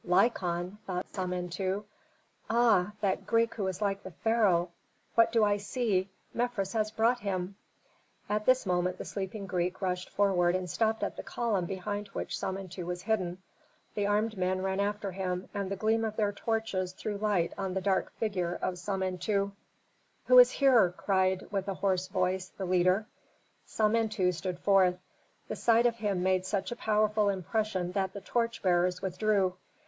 "Lykon?" 0.03 0.79
thought 0.87 1.05
Samentu. 1.13 1.83
"Ah, 2.49 2.91
that 3.01 3.27
Greek 3.27 3.53
who 3.53 3.67
is 3.67 3.83
like 3.83 4.01
the 4.01 4.09
pharaoh. 4.09 4.71
What 5.13 5.31
do 5.31 5.43
I 5.43 5.57
see? 5.57 6.09
Mefres 6.33 6.73
has 6.73 6.89
brought 6.89 7.19
him!" 7.19 7.55
At 8.27 8.47
this 8.47 8.65
moment 8.65 8.97
the 8.97 9.05
sleeping 9.05 9.45
Greek 9.45 9.79
rushed 9.79 10.09
forward 10.09 10.55
and 10.55 10.67
stopped 10.67 11.03
at 11.03 11.17
the 11.17 11.21
column 11.21 11.65
behind 11.65 12.07
which 12.13 12.35
Samentu 12.35 12.83
was 12.83 13.03
hidden. 13.03 13.43
The 13.93 14.07
armed 14.07 14.39
men 14.39 14.63
ran 14.63 14.79
after 14.79 15.11
him, 15.11 15.47
and 15.53 15.69
the 15.69 15.75
gleam 15.75 16.03
of 16.03 16.15
their 16.15 16.31
torches 16.33 16.93
threw 16.93 17.17
light 17.19 17.53
on 17.55 17.75
the 17.75 17.79
dark 17.81 18.11
figure 18.15 18.55
of 18.59 18.79
Samentu. 18.79 19.51
"Who 20.25 20.39
is 20.39 20.49
here?" 20.49 20.95
cried, 20.97 21.45
with 21.51 21.67
a 21.67 21.75
hoarse 21.75 22.07
voice, 22.07 22.47
the 22.57 22.65
leader. 22.65 23.05
Samentu 23.67 24.31
stood 24.31 24.57
forth. 24.61 24.97
The 25.47 25.55
sight 25.55 25.85
of 25.85 25.97
him 25.97 26.23
made 26.23 26.43
such 26.47 26.71
a 26.71 26.75
powerful 26.75 27.29
impression 27.29 27.91
that 27.91 28.13
the 28.13 28.21
torch 28.21 28.63
bearers 28.63 29.03
withdrew. 29.03 29.53